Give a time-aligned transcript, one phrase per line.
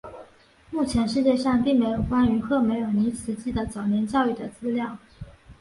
[0.71, 4.97] 目前世界上并没有关于赫梅尔尼茨基的早年教育的资料。